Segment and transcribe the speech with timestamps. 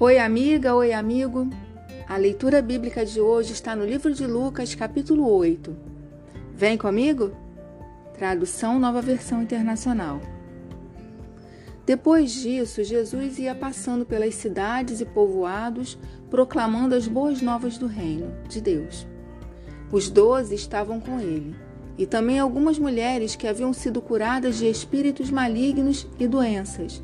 [0.00, 1.48] Oi, amiga, oi, amigo.
[2.08, 5.74] A leitura bíblica de hoje está no livro de Lucas, capítulo 8.
[6.52, 7.30] Vem comigo?
[8.12, 10.20] Tradução Nova Versão Internacional.
[11.86, 15.96] Depois disso, Jesus ia passando pelas cidades e povoados,
[16.28, 19.06] proclamando as boas novas do reino de Deus.
[19.92, 21.54] Os doze estavam com ele,
[21.96, 27.00] e também algumas mulheres que haviam sido curadas de espíritos malignos e doenças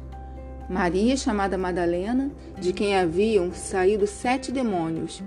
[0.70, 5.20] Maria, chamada Madalena, de quem haviam saído sete demônios.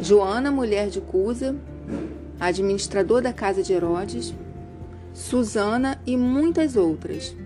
[0.00, 1.54] Joana, mulher de Cusa,
[2.40, 4.34] administrador da casa de Herodes,
[5.14, 7.36] Susana e muitas outras.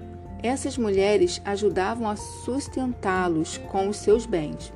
[0.43, 4.73] Essas mulheres ajudavam a sustentá-los com os seus bens.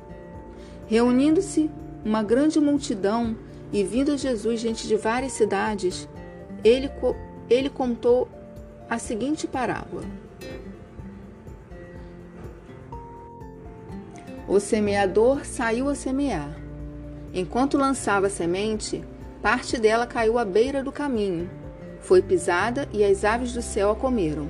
[0.85, 1.71] Reunindo-se
[2.05, 3.35] uma grande multidão
[3.73, 6.07] e vindo a Jesus diante de várias cidades,
[6.63, 6.87] ele,
[7.49, 8.29] ele contou
[8.87, 10.03] a seguinte parábola.
[14.47, 16.55] O semeador saiu a semear.
[17.33, 19.03] Enquanto lançava a semente,
[19.41, 21.49] parte dela caiu à beira do caminho.
[21.99, 24.47] Foi pisada e as aves do céu a comeram.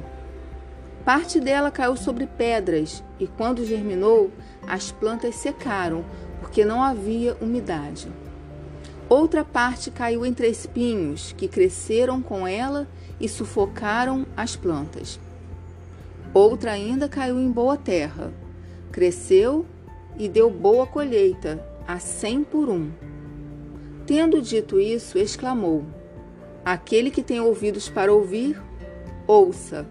[1.06, 4.32] Parte dela caiu sobre pedras, e quando germinou,
[4.68, 6.04] as plantas secaram,
[6.42, 8.12] porque não havia umidade.
[9.08, 12.86] Outra parte caiu entre espinhos, que cresceram com ela
[13.18, 15.22] e sufocaram as plantas.
[16.34, 18.34] Outra ainda caiu em boa terra.
[18.92, 19.66] Cresceu
[20.18, 22.92] e deu boa colheita, a cem por um.
[24.06, 25.84] Tendo dito isso, exclamou:
[26.64, 28.62] Aquele que tem ouvidos para ouvir,
[29.28, 29.86] ouça.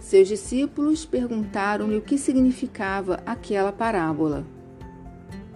[0.00, 4.44] Seus discípulos perguntaram-lhe o que significava aquela parábola.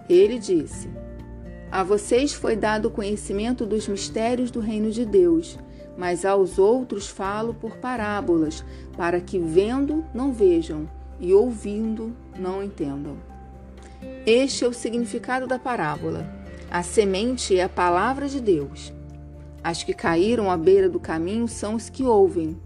[0.07, 0.89] Ele disse:
[1.71, 5.57] A vocês foi dado conhecimento dos mistérios do reino de Deus,
[5.97, 8.63] mas aos outros falo por parábolas,
[8.95, 10.87] para que vendo não vejam
[11.19, 13.17] e ouvindo não entendam.
[14.25, 16.27] Este é o significado da parábola.
[16.71, 18.91] A semente é a palavra de Deus.
[19.63, 22.59] As que caíram à beira do caminho são os que ouvem.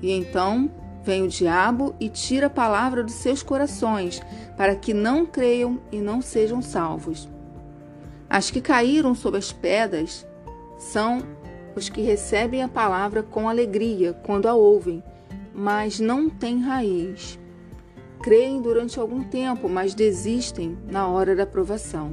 [0.00, 0.70] E então
[1.04, 4.22] vem o diabo e tira a palavra dos seus corações,
[4.56, 7.28] para que não creiam e não sejam salvos.
[8.28, 10.26] As que caíram sob as pedras
[10.78, 11.22] são
[11.74, 15.02] os que recebem a palavra com alegria quando a ouvem,
[15.52, 17.38] mas não têm raiz
[18.22, 22.12] creem durante algum tempo, mas desistem na hora da provação.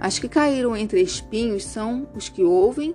[0.00, 2.94] As que caíram entre espinhos são os que ouvem,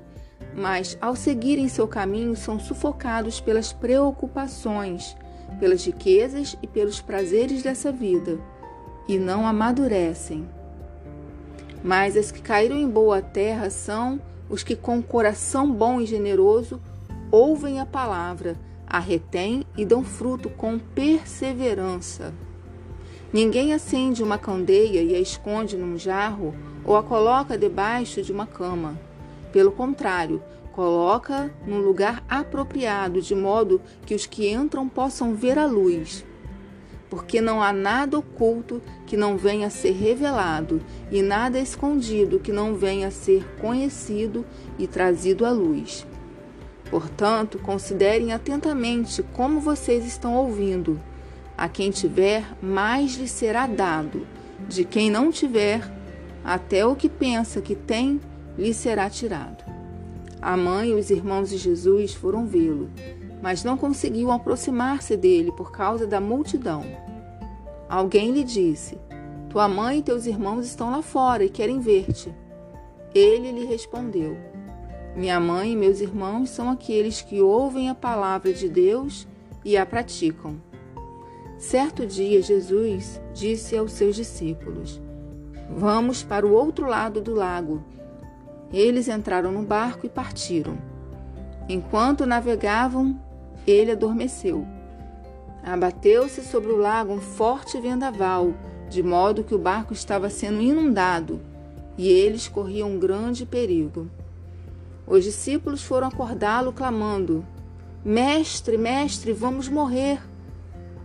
[0.56, 5.16] mas ao seguirem seu caminho são sufocados pelas preocupações,
[5.60, 8.40] pelas riquezas e pelos prazeres dessa vida,
[9.08, 10.48] e não amadurecem.
[11.84, 16.82] Mas as que caíram em boa terra são os que, com coração bom e generoso,
[17.30, 18.56] ouvem a palavra
[18.94, 22.32] a retém e dão fruto com perseverança.
[23.34, 26.54] Ninguém acende uma candeia e a esconde num jarro
[26.86, 28.96] ou a coloca debaixo de uma cama.
[29.52, 30.44] Pelo contrário,
[30.74, 36.24] coloca num lugar apropriado, de modo que os que entram possam ver a luz.
[37.10, 40.80] Porque não há nada oculto que não venha a ser revelado,
[41.12, 44.46] e nada escondido que não venha a ser conhecido
[44.78, 46.06] e trazido à luz.
[46.94, 51.02] Portanto, considerem atentamente como vocês estão ouvindo.
[51.58, 54.28] A quem tiver, mais lhe será dado.
[54.70, 55.92] De quem não tiver,
[56.46, 58.22] até o que pensa que tem,
[58.56, 59.64] lhe será tirado.
[60.40, 62.92] A mãe e os irmãos de Jesus foram vê-lo,
[63.42, 66.86] mas não conseguiam aproximar-se dele por causa da multidão.
[67.90, 69.00] Alguém lhe disse:
[69.50, 72.32] Tua mãe e teus irmãos estão lá fora e querem ver-te.
[73.16, 74.38] Ele lhe respondeu:
[75.16, 79.28] minha mãe e meus irmãos são aqueles que ouvem a palavra de Deus
[79.64, 80.56] e a praticam.
[81.58, 85.00] Certo dia, Jesus disse aos seus discípulos:
[85.70, 87.84] Vamos para o outro lado do lago.
[88.72, 90.78] Eles entraram no barco e partiram.
[91.70, 93.20] Enquanto navegavam,
[93.66, 94.66] ele adormeceu.
[95.64, 98.54] Abateu-se sobre o lago um forte vendaval,
[98.90, 101.40] de modo que o barco estava sendo inundado
[101.98, 104.10] e eles corriam um grande perigo.
[105.14, 107.46] Os discípulos foram acordá-lo, clamando:
[108.04, 110.20] Mestre, mestre, vamos morrer.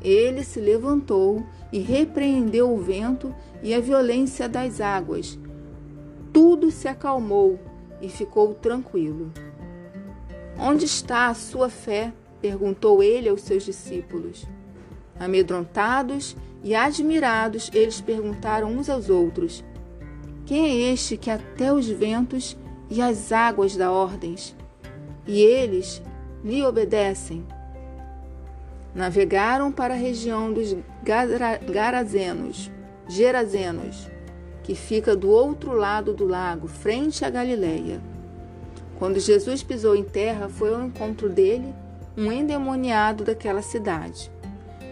[0.01, 5.39] Ele se levantou e repreendeu o vento e a violência das águas.
[6.33, 7.61] Tudo se acalmou
[8.01, 9.31] e ficou tranquilo.
[10.59, 12.11] Onde está a sua fé?
[12.41, 14.47] perguntou ele aos seus discípulos.
[15.21, 16.35] Amedrontados
[16.65, 19.63] e admirados, eles perguntaram uns aos outros:
[20.47, 22.57] Quem é este que até os ventos
[22.91, 24.57] e as águas da ordens,
[25.27, 26.03] e eles
[26.45, 27.45] lhe obedecem.
[28.95, 30.75] Navegaram para a região dos
[31.71, 32.71] Garazenos.
[33.07, 34.09] Gerazenos,
[34.63, 38.01] que fica do outro lado do lago, frente à Galileia.
[38.99, 41.73] Quando Jesus pisou em terra, foi ao encontro dele
[42.17, 44.31] um endemoniado daquela cidade.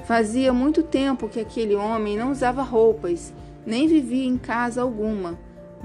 [0.04, 3.34] Fazia muito tempo que aquele homem não usava roupas,
[3.66, 5.36] nem vivia em casa alguma,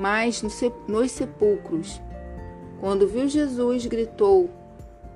[0.01, 0.43] mas
[0.87, 2.01] nos sepulcros.
[2.79, 4.49] Quando viu Jesus, gritou,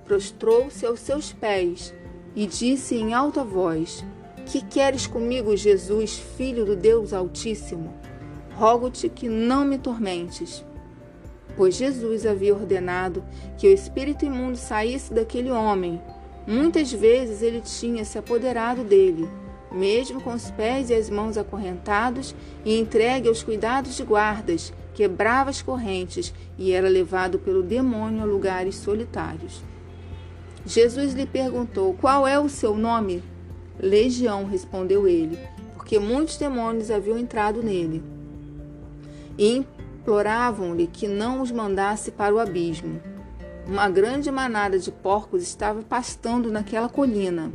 [0.05, 1.91] prostrou-se aos seus pés
[2.35, 4.05] e disse em alta voz:
[4.45, 7.91] Que queres comigo, Jesus, filho do Deus Altíssimo?
[8.55, 10.63] Rogo-te que não me tormentes.
[11.57, 13.23] Pois Jesus havia ordenado
[13.57, 15.99] que o espírito imundo saísse daquele homem
[16.47, 19.27] Muitas vezes ele tinha se apoderado dele,
[19.71, 25.49] mesmo com os pés e as mãos acorrentados e entregue aos cuidados de guardas, quebrava
[25.49, 29.61] as correntes e era levado pelo demônio a lugares solitários.
[30.65, 33.21] Jesus lhe perguntou: Qual é o seu nome?
[33.79, 35.37] Legião, respondeu ele,
[35.75, 38.01] porque muitos demônios haviam entrado nele.
[39.37, 43.01] E imploravam-lhe que não os mandasse para o abismo.
[43.67, 47.51] Uma grande manada de porcos estava pastando naquela colina.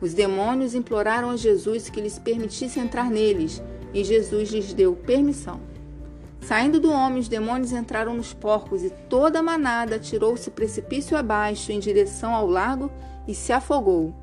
[0.00, 3.62] Os demônios imploraram a Jesus que lhes permitisse entrar neles,
[3.92, 5.60] e Jesus lhes deu permissão.
[6.40, 11.72] Saindo do homem, os demônios entraram nos porcos e toda a manada atirou-se precipício abaixo
[11.72, 12.90] em direção ao lago
[13.26, 14.14] e se afogou.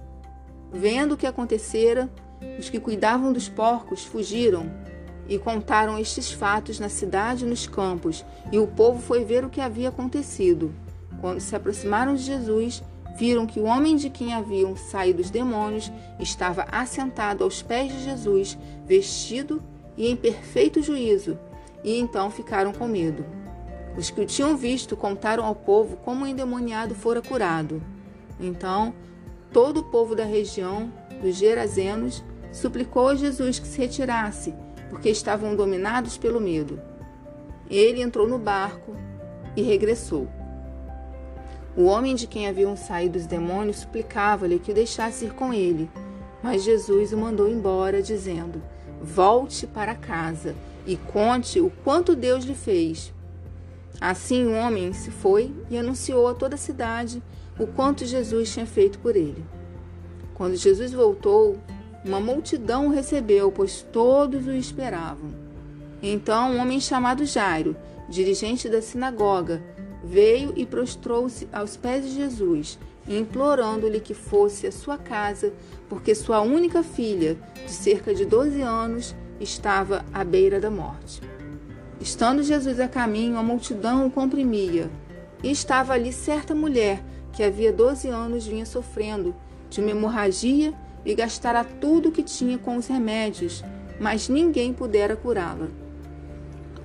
[0.72, 2.10] Vendo o que acontecera,
[2.58, 4.72] os que cuidavam dos porcos fugiram
[5.28, 9.50] e contaram estes fatos na cidade e nos campos, e o povo foi ver o
[9.50, 10.74] que havia acontecido.
[11.20, 12.84] Quando se aproximaram de Jesus,
[13.16, 18.04] viram que o homem de quem haviam saído os demônios estava assentado aos pés de
[18.04, 19.62] Jesus, vestido
[19.98, 21.38] e em perfeito juízo,
[21.84, 23.26] e então ficaram com medo.
[23.98, 27.82] Os que o tinham visto contaram ao povo como o endemoniado fora curado.
[28.40, 28.94] Então,
[29.54, 30.92] todo o povo da região
[31.22, 32.22] dos Gerazenos
[32.52, 34.54] suplicou a Jesus que se retirasse,
[34.90, 36.82] porque estavam dominados pelo medo.
[37.70, 38.94] Ele entrou no barco
[39.56, 40.28] e regressou.
[41.78, 45.90] O homem de quem haviam saído os demônios suplicava-lhe que o deixasse ir com ele.
[46.42, 48.62] Mas Jesus o mandou embora, dizendo:
[49.02, 50.56] Volte para casa
[50.86, 53.14] e conte o quanto Deus lhe fez.
[54.00, 57.22] Assim o homem se foi e anunciou a toda a cidade
[57.58, 59.44] o quanto Jesus tinha feito por ele.
[60.34, 61.58] Quando Jesus voltou,
[62.04, 65.32] uma multidão o recebeu, pois todos o esperavam.
[66.04, 67.76] Então um homem chamado Jairo,
[68.10, 69.64] dirigente da sinagoga,
[70.06, 75.52] veio e prostrou-se aos pés de Jesus, implorando-lhe que fosse à sua casa,
[75.90, 81.22] porque sua única filha, de cerca de 12 anos, estava à beira da morte.
[82.00, 84.90] Estando Jesus a caminho, a multidão o comprimia,
[85.44, 87.04] e estava ali certa mulher
[87.34, 89.36] que havia 12 anos vinha sofrendo
[89.70, 90.74] de uma hemorragia
[91.04, 93.64] e gastara tudo o que tinha com os remédios,
[94.00, 95.68] mas ninguém pudera curá-la.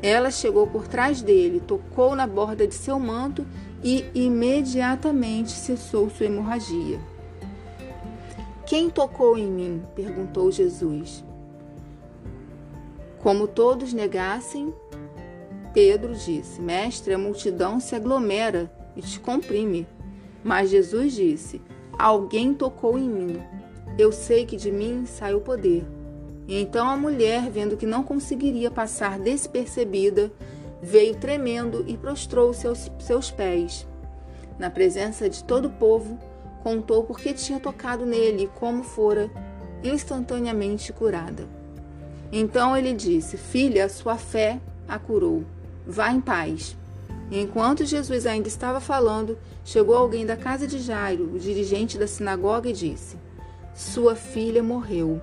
[0.02, 3.46] Ela chegou por trás dele, tocou na borda de seu manto
[3.82, 6.98] e imediatamente cessou sua hemorragia.
[8.66, 9.82] Quem tocou em mim?
[9.94, 11.24] perguntou Jesus.
[13.18, 14.72] Como todos negassem,
[15.74, 19.86] Pedro disse: Mestre, a multidão se aglomera e te comprime.
[20.42, 21.60] Mas Jesus disse:
[21.98, 23.42] Alguém tocou em mim.
[23.98, 25.84] Eu sei que de mim sai o poder.
[26.52, 30.32] Então a mulher, vendo que não conseguiria passar despercebida,
[30.82, 33.86] veio tremendo e prostrou-se aos seus pés.
[34.58, 36.18] Na presença de todo o povo,
[36.60, 39.30] contou por que tinha tocado nele e como fora
[39.84, 41.44] instantaneamente curada.
[42.32, 45.44] Então ele disse: Filha, sua fé a curou.
[45.86, 46.76] Vá em paz.
[47.30, 52.68] enquanto Jesus ainda estava falando, chegou alguém da casa de Jairo, o dirigente da sinagoga,
[52.68, 53.16] e disse:
[53.72, 55.22] Sua filha morreu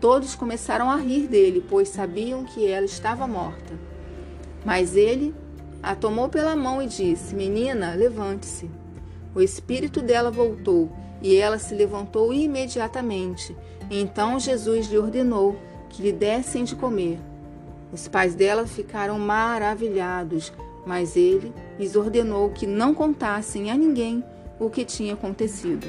[0.00, 3.74] Todos começaram a rir dele, pois sabiam que ela estava morta.
[4.64, 5.34] Mas ele
[5.82, 8.70] a tomou pela mão e disse: Menina, levante-se.
[9.34, 10.90] O espírito dela voltou
[11.22, 13.56] e ela se levantou imediatamente.
[13.90, 15.56] Então Jesus lhe ordenou
[15.88, 17.18] que lhe dessem de comer.
[17.92, 20.52] Os pais dela ficaram maravilhados,
[20.84, 24.24] mas ele lhes ordenou que não contassem a ninguém
[24.58, 25.86] o que tinha acontecido.